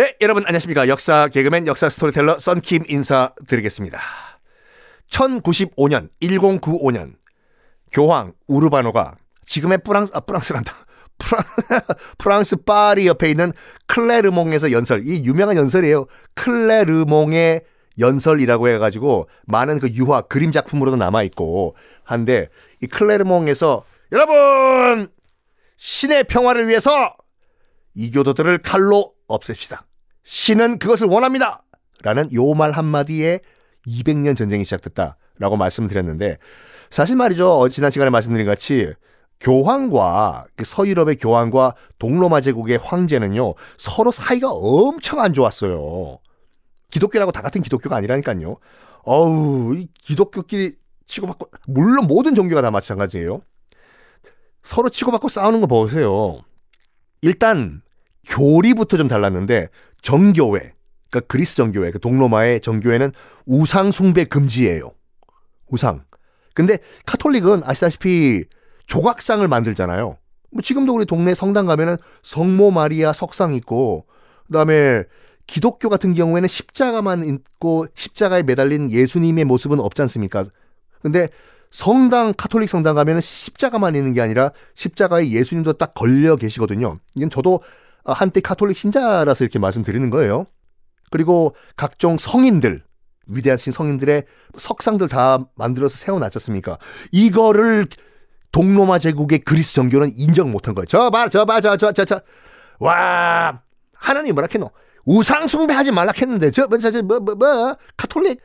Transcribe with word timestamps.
네, 0.00 0.16
여러분 0.22 0.44
안녕하십니까. 0.46 0.88
역사 0.88 1.28
개그맨 1.28 1.66
역사 1.66 1.90
스토리텔러 1.90 2.38
썬킴 2.38 2.84
인사드리겠습니다. 2.88 4.00
1095년, 5.10 6.08
1095년 6.22 7.16
교황 7.92 8.32
우르바노가 8.48 9.16
지금의 9.44 9.80
프랑스 9.84 10.10
아 10.14 10.20
프랑스란다. 10.20 10.72
프랑, 11.20 11.44
프랑스 12.16 12.56
파리 12.56 13.08
옆에 13.08 13.28
있는 13.28 13.52
클레르몽에서 13.88 14.72
연설, 14.72 15.06
이 15.06 15.22
유명한 15.22 15.58
연설이에요. 15.58 16.06
클레르몽의 16.34 17.60
연설이라고 17.98 18.68
해가지고 18.68 19.28
많은 19.48 19.80
그 19.80 19.90
유화 19.90 20.22
그림 20.22 20.50
작품으로도 20.50 20.96
남아 20.96 21.24
있고 21.24 21.76
한데 22.04 22.48
이 22.80 22.86
클레르몽에서 22.86 23.84
여러분 24.12 25.10
신의 25.76 26.24
평화를 26.24 26.68
위해서 26.68 27.14
이교도들을 27.92 28.56
칼로 28.62 29.12
없앱시다. 29.26 29.84
신은 30.24 30.78
그것을 30.78 31.06
원합니다. 31.06 31.62
라는 32.02 32.32
요 32.32 32.54
말 32.54 32.70
한마디에 32.72 33.40
200년 33.86 34.36
전쟁이 34.36 34.64
시작됐다라고 34.64 35.56
말씀드렸는데 35.56 36.38
사실 36.90 37.16
말이죠. 37.16 37.68
지난 37.68 37.90
시간에 37.90 38.10
말씀드린 38.10 38.46
같이 38.46 38.92
교황과 39.40 40.46
그 40.56 40.64
서유럽의 40.64 41.16
교황과 41.16 41.74
동로마 41.98 42.40
제국의 42.40 42.78
황제는요 42.78 43.54
서로 43.78 44.12
사이가 44.12 44.50
엄청 44.50 45.20
안 45.20 45.32
좋았어요. 45.32 46.18
기독교라고 46.90 47.32
다 47.32 47.40
같은 47.42 47.62
기독교가 47.62 47.96
아니라니까요. 47.96 48.56
어우 49.04 49.76
이 49.76 49.88
기독교끼리 50.02 50.74
치고받고 51.06 51.50
물론 51.68 52.06
모든 52.06 52.34
종교가 52.34 52.60
다 52.62 52.70
마찬가지예요. 52.70 53.40
서로 54.62 54.90
치고받고 54.90 55.28
싸우는 55.28 55.60
거 55.62 55.66
보세요. 55.66 56.40
일단 57.22 57.82
교리부터 58.26 58.96
좀 58.96 59.08
달랐는데 59.08 59.68
정교회, 60.02 60.72
그러니까 61.10 61.26
그리스 61.28 61.56
정교회, 61.56 61.90
그 61.90 61.98
동로마의 61.98 62.60
정교회는 62.60 63.12
우상 63.46 63.90
숭배 63.92 64.24
금지예요. 64.24 64.92
우상. 65.68 66.04
근데 66.54 66.78
카톨릭은 67.06 67.62
아시다시피 67.64 68.44
조각상을 68.86 69.46
만들잖아요. 69.46 70.16
뭐 70.52 70.62
지금도 70.62 70.94
우리 70.94 71.04
동네 71.04 71.34
성당 71.34 71.66
가면은 71.66 71.96
성모 72.22 72.72
마리아 72.72 73.12
석상 73.12 73.54
있고 73.54 74.06
그다음에 74.46 75.04
기독교 75.46 75.88
같은 75.88 76.12
경우에는 76.12 76.48
십자가만 76.48 77.24
있고 77.24 77.86
십자가에 77.94 78.42
매달린 78.42 78.90
예수님의 78.90 79.44
모습은 79.44 79.80
없지 79.80 80.02
않습니까? 80.02 80.44
근데 81.02 81.28
성당 81.70 82.34
카톨릭 82.36 82.68
성당 82.68 82.96
가면은 82.96 83.20
십자가만 83.20 83.94
있는 83.94 84.12
게 84.12 84.20
아니라 84.20 84.50
십자가에 84.74 85.30
예수님도 85.30 85.74
딱 85.74 85.94
걸려 85.94 86.36
계시거든요. 86.36 86.98
이건 87.14 87.30
저도 87.30 87.62
한때 88.04 88.40
카톨릭 88.40 88.76
신자라서 88.76 89.44
이렇게 89.44 89.58
말씀드리는 89.58 90.08
거예요. 90.10 90.46
그리고 91.10 91.54
각종 91.76 92.18
성인들 92.18 92.82
위대하신 93.26 93.72
성인들의 93.72 94.24
석상들 94.56 95.08
다 95.08 95.46
만들어서 95.54 95.96
세워놨지 95.96 96.36
않습니까? 96.36 96.78
이거를 97.12 97.86
동로마 98.52 98.98
제국의 98.98 99.40
그리스 99.40 99.74
정교는 99.74 100.10
인정 100.16 100.50
못한 100.50 100.74
거예요. 100.74 100.86
저 100.86 101.10
봐, 101.10 101.28
저 101.28 101.44
봐, 101.44 101.60
저, 101.60 101.76
저, 101.76 101.92
저, 101.92 102.04
저. 102.04 102.20
와, 102.80 103.62
하나님 103.94 104.34
뭐라 104.34 104.48
했노? 104.52 104.70
우상 105.04 105.46
숭배하지 105.46 105.92
말라 105.92 106.12
했는데, 106.16 106.50
저, 106.50 106.66
뭐, 106.66 106.78
저, 106.78 106.90
뭐, 107.02 107.20
뭐, 107.20 107.34
뭐, 107.36 107.76
카톨릭, 107.96 108.40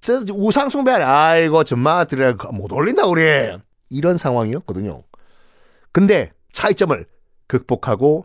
저, 0.00 0.20
우상 0.32 0.70
숭배, 0.70 0.92
아이고, 0.92 1.64
정말, 1.64 2.06
들어, 2.06 2.34
못 2.52 2.72
올린다, 2.72 3.06
우리. 3.06 3.22
이런 3.88 4.16
상황이었거든요. 4.16 5.02
근데 5.92 6.32
차이점을 6.52 7.04
극복하고 7.48 8.24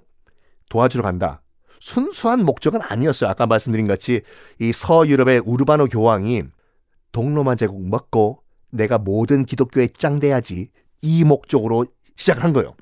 도와주러 0.76 1.04
간다. 1.04 1.42
순수한 1.80 2.44
목적은 2.44 2.82
아니었어요. 2.82 3.30
아까 3.30 3.46
말씀드린 3.48 3.88
같이 3.88 4.22
이 4.60 4.72
서유럽의 4.74 5.44
우르바노 5.46 5.86
교황이 5.86 6.44
동로마 7.14 7.56
제국 7.56 7.82
먹고 7.88 8.44
내가 8.72 8.98
모든 8.98 9.46
기독교에 9.46 9.88
짱돼야지 9.88 10.70
이 11.02 11.24
목적으로 11.24 11.86
시작한 12.18 12.52
거예요. 12.52 12.76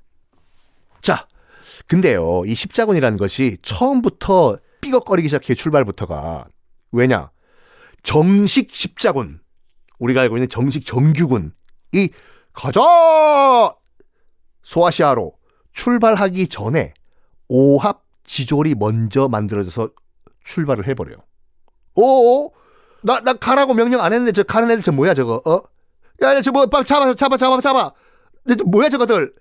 자, 1.02 1.28
근데요, 1.88 2.44
이 2.46 2.56
십자군이라는 2.56 3.18
것이 3.18 3.58
처음부터 3.62 4.58
삐걱거리기 4.82 5.28
시작해 5.28 5.54
출발부터가 5.54 6.48
왜냐? 6.92 7.30
정식 8.02 8.72
십자군, 8.72 9.40
우리가 10.00 10.22
알고 10.22 10.38
있는 10.38 10.50
정식 10.50 10.86
정규군, 10.86 11.54
이 11.92 12.10
가자 12.54 12.82
소아시아로 14.64 15.34
출발하기 15.74 16.48
전에 16.48 16.94
오합 17.56 18.02
지졸이 18.24 18.74
먼저 18.74 19.28
만들어져서 19.28 19.92
출발을 20.44 20.88
해버려요. 20.88 21.18
오, 21.94 22.52
나, 23.04 23.20
나 23.20 23.34
가라고 23.34 23.76
명령 23.76 24.02
안 24.02 24.12
했는데 24.12 24.32
저 24.32 24.42
가는 24.42 24.72
애들 24.72 24.82
저 24.82 24.92
뭐야 24.92 25.14
저거, 25.14 25.40
어? 25.46 25.62
야, 26.24 26.34
야, 26.34 26.42
저 26.42 26.52
뭐, 26.52 26.66
잡아, 26.66 27.14
잡아, 27.14 27.38
잡아, 27.38 27.62
잡아. 27.62 27.92
뭐야 28.66 28.90
저거들. 28.90 29.36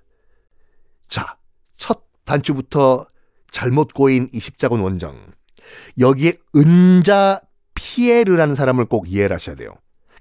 자, 1.09 1.39
첫 1.79 2.03
단추부터 2.27 3.07
잘못 3.51 3.95
꼬인 3.95 4.29
이 4.35 4.41
십자군 4.41 4.81
원정. 4.81 5.17
여기에 5.99 6.35
은자 6.55 7.41
피에르라는 7.75 8.55
사람을 8.55 8.85
꼭 8.85 9.11
이해를 9.11 9.35
하셔야 9.35 9.57
돼요. 9.57 9.73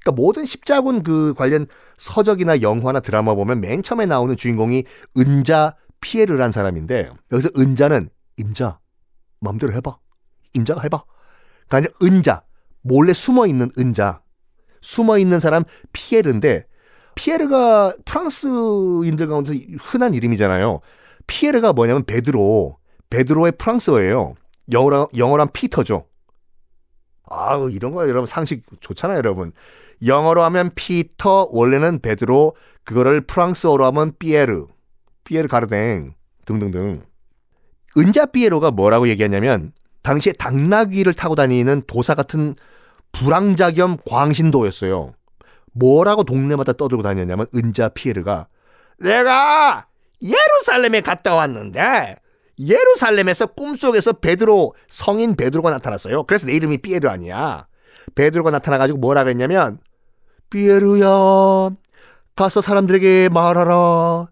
그러니까 0.02 0.14
모든 0.14 0.46
십자군 0.46 1.04
그 1.04 1.34
관련 1.36 1.68
서적이나 1.98 2.62
영화나 2.62 3.02
드라마 3.02 3.36
보면 3.36 3.60
맨 3.60 3.84
처음에 3.84 4.06
나오는 4.06 4.38
주인공이 4.38 4.86
은자 5.18 5.76
피에르라는 6.02 6.52
사람인데 6.52 7.10
여기서 7.32 7.50
은자는 7.58 8.10
임자 8.38 8.80
마음대로 9.40 9.74
해봐. 9.74 9.98
임자가 10.54 10.82
해봐. 10.82 11.04
그러니까 11.68 11.78
아니라 11.78 11.92
은자 12.04 12.44
몰래 12.82 13.14
숨어 13.14 13.48
있는 13.48 13.72
은자 13.78 14.22
숨어 14.82 15.18
있는 15.18 15.40
사람 15.40 15.64
피에르인데 15.94 16.66
피에르가 17.16 17.96
프랑스인들 18.06 19.28
가운데 19.28 19.54
흔한 19.80 20.14
이름이잖아요. 20.14 20.82
피에르가 21.28 21.74
뭐냐면 21.74 22.04
베드로 22.06 22.78
베드로의 23.10 23.54
프랑스어예요. 23.54 24.36
영어로 24.72 25.10
영어론 25.16 25.50
피터죠. 25.52 26.08
아우 27.24 27.70
이런 27.70 27.94
거 27.94 28.08
여러분 28.08 28.26
상식 28.26 28.64
좋잖아요, 28.80 29.18
여러분. 29.18 29.54
영어로 30.06 30.44
하면 30.44 30.72
피터 30.74 31.50
원래는 31.52 32.00
베드로 32.00 32.56
그거를 32.84 33.22
프랑스어로 33.22 33.86
하면 33.86 34.14
피에르 34.18 34.66
피에르 35.24 35.48
가르댕 35.48 36.14
등등등. 36.46 37.04
은자 37.98 38.28
피에르가 38.28 38.72
뭐라고 38.72 39.08
얘기하냐면 39.10 39.74
당시에 40.04 40.34
당나귀를 40.34 41.14
타고 41.14 41.36
다니는 41.36 41.84
도사 41.88 42.16
같은 42.16 42.56
부랑자 43.12 43.72
겸 43.72 43.98
광신도였어요. 44.06 45.14
뭐라고 45.74 46.24
동네마다 46.24 46.74
떠들고 46.74 47.04
다녔냐면 47.04 47.48
은자 47.56 47.90
피에르가 47.90 48.48
내가 49.00 49.88
예루살렘에 50.22 51.02
갔다 51.02 51.36
왔는데 51.36 52.16
예루살렘에서 52.60 53.48
꿈속에서 53.48 54.14
베드로 54.14 54.76
성인 54.90 55.36
베드로가 55.36 55.72
나타났어요. 55.72 56.24
그래서 56.24 56.48
내 56.48 56.54
이름이 56.54 56.80
피에르 56.80 57.10
아니야. 57.10 57.68
베드로가 58.16 58.52
나타나가지고 58.52 59.00
뭐라고 59.00 59.30
했냐면 59.30 59.80
피에르야 60.50 61.72
가서 62.36 62.62
사람들에게 62.62 63.30
말하라. 63.30 64.28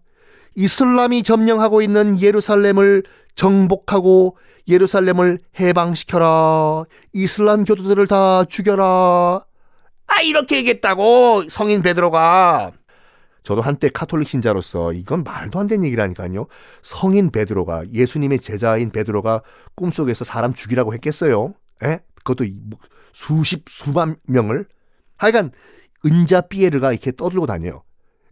이슬람이 0.60 1.22
점령하고 1.22 1.80
있는 1.80 2.20
예루살렘을 2.20 3.02
정복하고 3.34 4.36
예루살렘을 4.68 5.38
해방시켜라. 5.58 6.84
이슬람 7.14 7.64
교도들을 7.64 8.06
다 8.06 8.44
죽여라. 8.44 8.84
아, 10.06 10.20
이렇게 10.22 10.58
얘기했다고 10.58 11.44
성인 11.48 11.80
베드로가. 11.80 12.72
저도 13.42 13.62
한때 13.62 13.88
카톨릭 13.88 14.28
신자로서 14.28 14.92
이건 14.92 15.24
말도 15.24 15.58
안 15.58 15.66
되는 15.66 15.82
얘기라니까요. 15.84 16.46
성인 16.82 17.30
베드로가 17.30 17.88
예수님의 17.90 18.40
제자인 18.40 18.90
베드로가 18.90 19.40
꿈속에서 19.76 20.26
사람 20.26 20.52
죽이라고 20.52 20.92
했겠어요. 20.92 21.54
에? 21.82 22.00
그것도 22.16 22.44
뭐 22.64 22.78
수십 23.14 23.64
수만 23.70 24.16
명을 24.24 24.66
하여간 25.16 25.52
은자 26.04 26.42
피에르가 26.42 26.92
이렇게 26.92 27.12
떠들고 27.12 27.46
다녀요. 27.46 27.82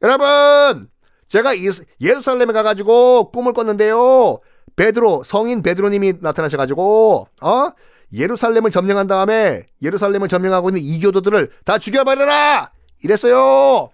여러분, 0.03 0.91
제가 1.29 1.53
예루살렘에 2.01 2.53
가가지고 2.53 3.31
꿈을 3.31 3.53
꿨는데요. 3.53 4.41
베드로 4.77 5.25
성인 5.25 5.63
베드로님이 5.63 6.15
나타나셔가지고 6.21 7.29
어 7.43 7.71
예루살렘을 8.13 8.71
점령한 8.71 9.07
다음에 9.07 9.65
예루살렘을 9.83 10.29
점령하고 10.29 10.71
있는 10.71 10.83
이교도들을 10.83 11.51
다 11.65 11.79
죽여버려라 11.79 12.73
이랬어요. 13.03 13.91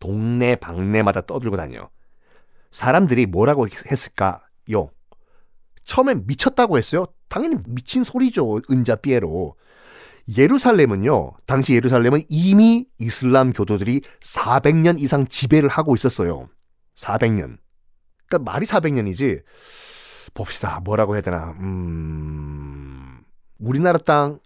동네 0.00 0.56
방네마다 0.56 1.22
떠들고 1.22 1.56
다녀. 1.56 1.88
사람들이 2.70 3.26
뭐라고 3.26 3.66
했을까요? 3.90 4.90
처음엔 5.86 6.24
미쳤다고 6.26 6.76
했어요. 6.76 7.06
당연히 7.28 7.56
미친 7.66 8.04
소리죠. 8.04 8.60
은자 8.70 8.96
삐에로. 8.96 9.54
예루살렘은요. 10.36 11.32
당시 11.46 11.74
예루살렘은 11.74 12.20
이미 12.28 12.86
이슬람 12.98 13.52
교도들이 13.52 14.02
400년 14.20 15.00
이상 15.00 15.26
지배를 15.26 15.68
하고 15.68 15.94
있었어요. 15.94 16.48
400년. 16.96 17.58
그러니까 18.26 18.50
말이 18.50 18.66
400년이지. 18.66 19.42
봅시다. 20.34 20.80
뭐라고 20.84 21.14
해야 21.14 21.22
되나. 21.22 21.52
음. 21.60 23.22
우리나라 23.58 23.98
땅 23.98 24.38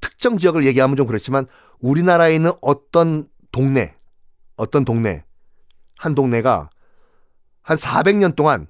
특정 0.00 0.38
지역을 0.38 0.64
얘기하면 0.66 0.96
좀 0.96 1.06
그렇지만 1.06 1.46
우리나라에 1.80 2.34
있는 2.34 2.52
어떤 2.62 3.28
동네, 3.52 3.94
어떤 4.56 4.84
동네, 4.84 5.24
한 5.98 6.14
동네가 6.14 6.70
한 7.62 7.76
400년 7.76 8.36
동안 8.36 8.68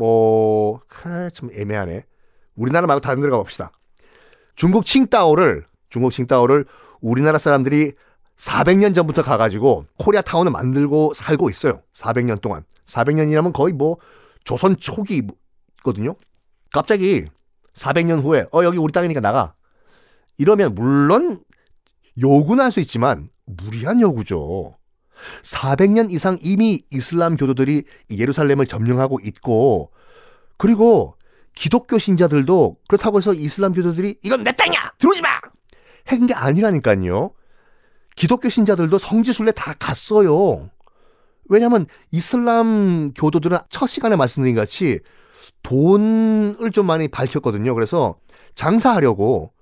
뭐, 0.00 0.80
하, 0.88 1.28
참 1.28 1.50
애매하네. 1.54 2.06
우리나라 2.54 2.86
말고 2.86 3.02
다른 3.02 3.20
데로 3.20 3.32
가봅시다. 3.32 3.70
중국 4.54 4.86
칭따오를, 4.86 5.66
중국 5.90 6.10
칭따오를 6.10 6.64
우리나라 7.02 7.36
사람들이 7.36 7.92
400년 8.40 8.94
전부터 8.94 9.22
가가지고 9.22 9.84
코리아 9.98 10.22
타운을 10.22 10.50
만들고 10.50 11.12
살고 11.14 11.50
있어요. 11.50 11.82
400년 11.92 12.40
동안. 12.40 12.64
400년이라면 12.86 13.52
거의 13.52 13.74
뭐 13.74 13.98
조선 14.44 14.76
초기거든요. 14.78 16.16
갑자기 16.72 17.26
400년 17.74 18.22
후에 18.22 18.46
어 18.52 18.64
여기 18.64 18.78
우리 18.78 18.92
땅이니까 18.92 19.20
나가. 19.20 19.54
이러면 20.38 20.74
물론 20.74 21.42
요구는 22.18 22.64
할 22.64 22.70
수 22.72 22.80
있지만 22.80 23.28
무리한 23.44 24.00
요구죠. 24.00 24.78
400년 25.42 26.10
이상 26.10 26.38
이미 26.40 26.82
이슬람 26.90 27.36
교도들이 27.36 27.84
예루살렘을 28.10 28.64
점령하고 28.64 29.18
있고 29.22 29.90
그리고 30.56 31.14
기독교 31.54 31.98
신자들도 31.98 32.78
그렇다고 32.88 33.18
해서 33.18 33.34
이슬람 33.34 33.74
교도들이 33.74 34.16
이건 34.22 34.44
내 34.44 34.52
땅이야 34.52 34.92
들어오지 34.98 35.20
마 35.20 35.28
했는 36.10 36.26
게 36.26 36.32
아니라니까요. 36.32 37.32
기독교 38.16 38.48
신자들도 38.48 38.98
성지순례 38.98 39.52
다 39.52 39.74
갔어요. 39.78 40.68
왜냐하면 41.48 41.86
이슬람 42.10 43.12
교도들은 43.14 43.58
첫 43.70 43.86
시간에 43.88 44.16
말씀드린 44.16 44.54
같이 44.54 45.00
돈을 45.62 46.70
좀 46.72 46.86
많이 46.86 47.08
밝혔거든요. 47.08 47.74
그래서 47.74 48.16
장사하려고 48.54 49.52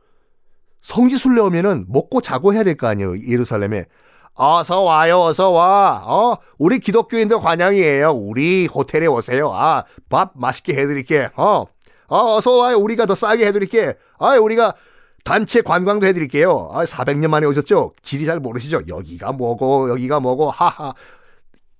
성지순례 0.82 1.40
오면은 1.40 1.86
먹고 1.88 2.20
자고 2.20 2.52
해야 2.54 2.62
될 2.64 2.76
거 2.76 2.86
아니에요. 2.88 3.18
예루살렘에. 3.26 3.86
어서 4.34 4.82
와요, 4.82 5.20
어서 5.20 5.50
와. 5.50 6.04
어, 6.06 6.36
우리 6.58 6.78
기독교인들 6.78 7.44
환영이에요. 7.44 8.12
우리 8.12 8.66
호텔에 8.66 9.06
오세요. 9.06 9.50
아, 9.52 9.84
밥 10.08 10.32
맛있게 10.36 10.74
해드릴게. 10.74 11.30
어, 11.36 11.64
어, 12.08 12.36
어서 12.36 12.56
와요. 12.56 12.76
우리가 12.78 13.06
더 13.06 13.14
싸게 13.16 13.46
해드릴게. 13.46 13.96
아, 14.18 14.34
우리가 14.36 14.74
단체 15.24 15.60
관광도 15.60 16.06
해드릴게요. 16.06 16.70
아, 16.72 16.84
400년 16.84 17.28
만에 17.28 17.46
오셨죠? 17.46 17.94
지리 18.02 18.24
잘 18.24 18.40
모르시죠? 18.40 18.82
여기가 18.88 19.32
뭐고, 19.32 19.90
여기가 19.90 20.20
뭐고, 20.20 20.50
하하. 20.50 20.94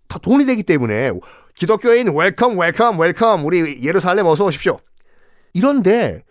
다 0.08 0.18
돈이 0.18 0.46
되기 0.46 0.62
때문에 0.62 1.12
기독교인 1.54 2.14
welcome, 2.14 2.58
welcome, 2.58 2.98
welcome. 2.98 3.44
우리 3.44 3.82
예루살렘 3.82 4.26
어서 4.26 4.44
오십시오. 4.46 4.78
이런데 5.52 6.22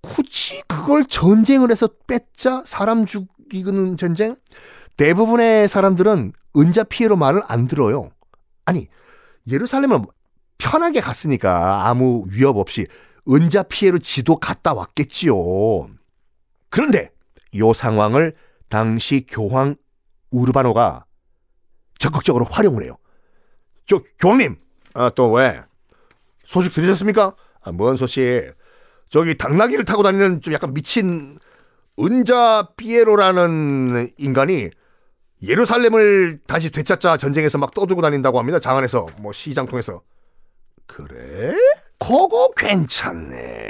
굳이 0.00 0.62
그걸 0.66 1.04
전쟁을 1.06 1.70
해서 1.70 1.88
뺏자 2.06 2.62
사람 2.64 3.04
죽이는 3.04 3.96
전쟁? 3.96 4.36
대부분의 4.96 5.68
사람들은 5.68 6.32
은자 6.56 6.84
피에르 6.84 7.16
말을 7.16 7.42
안 7.46 7.66
들어요. 7.66 8.10
아니 8.64 8.88
예루살렘을 9.48 10.00
편하게 10.58 11.00
갔으니까 11.00 11.86
아무 11.88 12.24
위협 12.30 12.56
없이 12.56 12.86
은자 13.28 13.64
피해로 13.64 13.98
지도 13.98 14.38
갔다 14.38 14.72
왔겠지요. 14.72 15.88
그런데 16.70 17.10
이 17.52 17.60
상황을 17.74 18.34
당시 18.68 19.24
교황 19.26 19.76
우르바노가 20.30 21.04
적극적으로 21.98 22.44
활용을 22.44 22.82
해요. 22.82 22.96
저 23.86 24.00
교황님, 24.18 24.56
아 24.94 25.10
또 25.10 25.30
왜? 25.32 25.62
소식 26.44 26.72
들으셨습니까? 26.74 27.34
아, 27.62 27.72
뭔 27.72 27.96
소식? 27.96 28.52
저기 29.08 29.36
당나귀를 29.36 29.84
타고 29.84 30.02
다니는 30.02 30.40
좀 30.42 30.52
약간 30.52 30.74
미친 30.74 31.38
은자 31.98 32.70
피에로라는 32.76 34.10
인간이 34.18 34.70
예루살렘을 35.42 36.38
다시 36.46 36.70
되찾자 36.70 37.16
전쟁에서 37.16 37.58
막 37.58 37.72
떠들고 37.74 38.02
다닌다고 38.02 38.38
합니다. 38.38 38.58
장안에서 38.58 39.06
뭐 39.18 39.32
시장 39.32 39.66
통해서. 39.66 40.02
그래? 40.86 41.54
그거 41.98 42.50
괜찮네. 42.56 43.65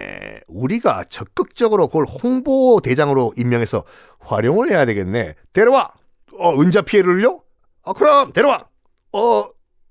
우리가 0.61 1.05
적극적으로 1.05 1.87
그걸 1.87 2.07
홍보 2.07 2.81
대장으로 2.83 3.33
임명해서 3.37 3.85
활용을 4.21 4.71
해야 4.71 4.85
되겠네. 4.87 5.35
데려와. 5.53 5.93
어, 6.39 6.61
은자 6.61 6.83
피해를요? 6.83 7.43
아, 7.83 7.93
그럼 7.93 8.33
데려와. 8.33 8.67
어, 9.13 9.45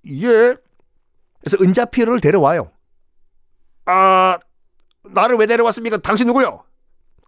예. 0.08 0.56
그래서 1.42 1.58
은자 1.62 1.86
피해를 1.86 2.20
데려와요. 2.20 2.72
아, 3.86 4.38
나를 5.04 5.38
왜 5.38 5.46
데려왔습니까? 5.46 5.98
당신 5.98 6.28
누구요? 6.28 6.64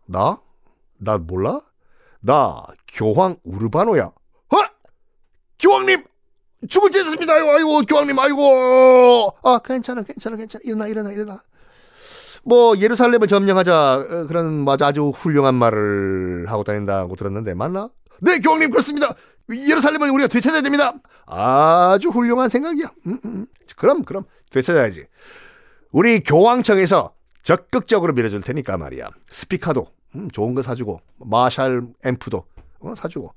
나? 0.07 0.41
나 0.97 1.17
몰라? 1.17 1.61
나 2.19 2.63
교황 2.91 3.35
우르바노야. 3.43 4.05
어? 4.05 4.57
교황님 5.59 6.03
죽을 6.67 6.89
째졌습니다. 6.89 7.33
아이고 7.33 7.81
교황님 7.81 8.17
아이고. 8.17 9.35
아 9.43 9.59
괜찮아 9.63 10.01
괜찮아 10.01 10.35
괜찮아 10.35 10.61
일어나 10.65 10.87
일어나 10.87 11.11
일어나. 11.11 11.43
뭐 12.47 12.77
예루살렘을 12.77 13.27
점령하자 13.27 13.93
어, 14.09 14.25
그런 14.27 14.65
아주 14.81 15.09
훌륭한 15.13 15.53
말을 15.55 16.45
하고 16.47 16.63
다닌다고 16.63 17.17
들었는데 17.17 17.53
맞나? 17.53 17.89
네 18.21 18.39
교황님 18.39 18.71
그렇습니다. 18.71 19.13
예루살렘을 19.49 20.09
우리가 20.11 20.27
되찾아야 20.29 20.61
됩니다. 20.61 20.93
아주 21.25 22.07
훌륭한 22.07 22.47
생각이야. 22.47 22.89
음, 23.07 23.19
음. 23.25 23.47
그럼 23.75 24.03
그럼 24.03 24.23
되찾아야지. 24.49 25.07
우리 25.91 26.21
교황청에서 26.21 27.13
적극적으로 27.43 28.13
밀어줄 28.13 28.41
테니까 28.41 28.77
말이야. 28.77 29.09
스피커도 29.27 29.87
음, 30.15 30.29
좋은 30.31 30.55
거 30.55 30.61
사주고 30.61 31.01
마샬 31.17 31.81
앰프도 32.05 32.45
어, 32.79 32.93
사주고. 32.95 33.33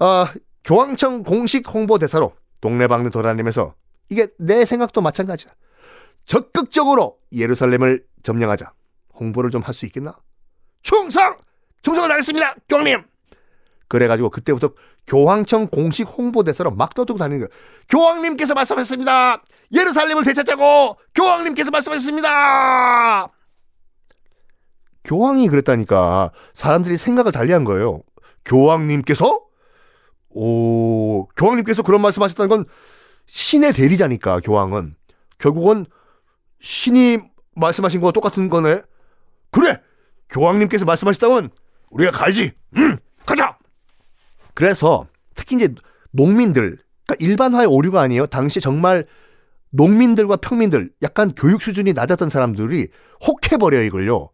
어, 0.00 0.26
교황청 0.64 1.22
공식 1.22 1.68
홍보 1.68 1.98
대사로 1.98 2.32
동네방네 2.62 3.10
돌아다니면서 3.10 3.74
이게 4.08 4.28
내 4.38 4.64
생각도 4.64 5.02
마찬가지야. 5.02 5.52
적극적으로 6.24 7.18
예루살렘을 7.32 8.04
점령하자. 8.22 8.72
홍보를 9.18 9.50
좀 9.50 9.62
할 9.62 9.74
수 9.74 9.86
있겠나? 9.86 10.16
충성! 10.82 11.36
충성을 11.82 12.10
하겠습니다, 12.10 12.54
교황님! 12.68 13.02
그래가지고 13.88 14.30
그때부터 14.30 14.72
교황청 15.06 15.66
공식 15.68 16.04
홍보대사로 16.04 16.70
막 16.70 16.94
떠들고 16.94 17.18
다니는 17.18 17.40
거예요. 17.46 17.48
교황님께서 17.88 18.54
말씀하셨습니다. 18.54 19.42
예루살렘을 19.72 20.24
되찾자고 20.24 20.96
교황님께서 21.14 21.70
말씀하셨습니다. 21.70 23.28
교황이 25.04 25.48
그랬다니까 25.48 26.30
사람들이 26.54 26.96
생각을 26.96 27.32
달리한 27.32 27.64
거예요. 27.64 28.00
교황님께서 28.44 29.40
오 30.30 31.26
교황님께서 31.36 31.82
그런 31.82 32.00
말씀하셨다는 32.00 32.48
건 32.48 32.64
신의 33.26 33.72
대리자니까 33.72 34.40
교황은 34.40 34.94
결국은 35.38 35.84
신이 36.60 37.18
말씀하신 37.54 38.00
거와 38.00 38.12
똑같은 38.12 38.48
거네. 38.48 38.82
그래 39.50 39.80
교황님께서 40.28 40.84
말씀하셨다면 40.84 41.50
우리가 41.90 42.10
가야지. 42.10 42.52
응 42.76 42.98
가자. 43.26 43.58
그래서 44.54 45.06
특히 45.34 45.56
이제 45.56 45.74
농민들 46.10 46.78
그러니까 47.06 47.16
일반화의 47.24 47.66
오류가 47.66 48.00
아니에요. 48.00 48.26
당시 48.26 48.60
정말 48.60 49.06
농민들과 49.70 50.36
평민들 50.36 50.90
약간 51.02 51.34
교육 51.34 51.62
수준이 51.62 51.92
낮았던 51.92 52.28
사람들이 52.28 52.88
혹해버려 53.26 53.82
이걸요. 53.82 54.30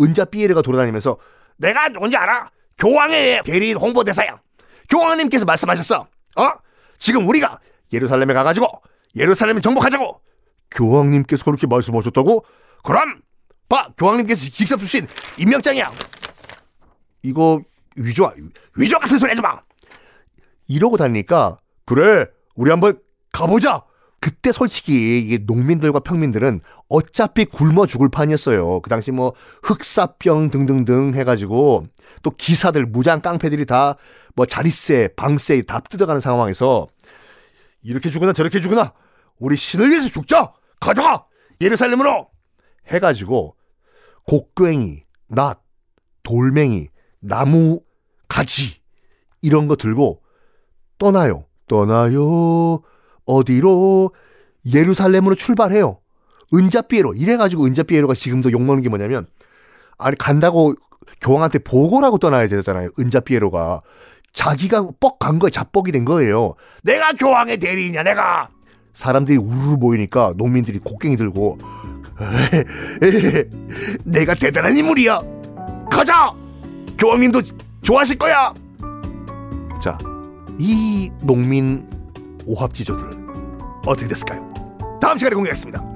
은자 0.00 0.26
삐에르가 0.26 0.62
돌아다니면서 0.62 1.18
내가 1.56 1.88
누군지 1.88 2.16
알아? 2.16 2.50
교황의 2.78 3.42
대리인 3.44 3.76
홍보대사야. 3.76 4.40
교황님께서 4.90 5.44
말씀하셨어. 5.44 6.06
어? 6.36 6.52
지금 6.98 7.28
우리가 7.28 7.58
예루살렘에 7.92 8.34
가가지고 8.34 8.66
예루살렘을 9.16 9.62
정복하자고. 9.62 10.20
교황님께서 10.74 11.44
그렇게 11.44 11.66
말씀하셨다고? 11.66 12.44
그럼 12.82 13.22
봐 13.68 13.88
교황님께서 13.96 14.50
직접 14.50 14.78
주신 14.78 15.06
임명장이야. 15.38 15.90
이거 17.22 17.60
위조 17.96 18.30
위조 18.76 18.98
같은 18.98 19.18
소리 19.18 19.30
하지 19.30 19.40
마. 19.40 19.60
이러고 20.68 20.96
다니니까 20.96 21.58
그래 21.84 22.26
우리 22.54 22.70
한번 22.70 22.98
가보자. 23.32 23.84
그때 24.20 24.52
솔직히 24.52 25.18
이게 25.18 25.38
농민들과 25.38 25.98
평민들은 25.98 26.60
어차피 26.88 27.44
굶어 27.44 27.86
죽을 27.86 28.08
판이었어요. 28.08 28.80
그 28.80 28.88
당시 28.88 29.10
뭐 29.10 29.34
흑사병 29.64 30.50
등등등 30.50 31.14
해가지고 31.14 31.86
또 32.22 32.30
기사들 32.30 32.86
무장 32.86 33.20
깡패들이 33.20 33.66
다 33.66 33.96
뭐 34.34 34.46
자리세, 34.46 35.08
방세 35.16 35.60
다 35.62 35.80
뜯어가는 35.80 36.20
상황에서 36.20 36.86
이렇게 37.82 38.10
죽으나 38.10 38.32
저렇게 38.32 38.60
죽으나 38.60 38.92
우리 39.38 39.56
신을 39.56 39.90
위해서 39.90 40.08
죽자. 40.08 40.52
가져가 40.82 41.26
예루살렘으로 41.60 42.28
해가지고 42.88 43.56
곡괭이, 44.26 45.04
낫, 45.28 45.62
돌멩이, 46.22 46.88
나무 47.20 47.80
가지 48.28 48.80
이런 49.40 49.68
거 49.68 49.76
들고 49.76 50.22
떠나요. 50.98 51.46
떠나요. 51.68 52.82
어디로? 53.26 54.12
예루살렘으로 54.72 55.34
출발해요. 55.34 56.00
은자 56.54 56.82
피에로 56.82 57.14
이래가지고 57.14 57.64
은자 57.64 57.82
피에로가 57.84 58.14
지금도 58.14 58.52
욕먹는 58.52 58.82
게 58.82 58.88
뭐냐면 58.88 59.26
아니 59.98 60.16
간다고 60.16 60.74
교황한테 61.20 61.60
보고라고 61.60 62.18
떠나야 62.18 62.48
되잖아요. 62.48 62.90
은자 62.98 63.20
피에로가 63.20 63.82
자기가 64.32 64.88
뻑 65.00 65.18
간 65.18 65.38
거에 65.38 65.50
자뻑이 65.50 65.92
된 65.92 66.04
거예요. 66.04 66.54
내가 66.82 67.12
교황의 67.12 67.58
대리인이야 67.58 68.02
내가. 68.02 68.48
사람들이 68.92 69.38
우르르 69.38 69.76
모이니까 69.76 70.34
농민들이 70.36 70.78
곡괭이 70.78 71.16
들고 71.16 71.58
내가 74.04 74.34
대단한 74.34 74.76
인물이야. 74.76 75.20
가자. 75.90 76.32
교황님도 76.98 77.42
좋아하실 77.82 78.18
거야. 78.18 78.54
자, 79.82 79.98
이 80.58 81.10
농민 81.22 81.88
오합지조들 82.46 83.10
어떻게 83.86 84.06
됐을까요? 84.06 84.48
다음 85.00 85.18
시간에 85.18 85.34
공개하겠습니다. 85.34 85.91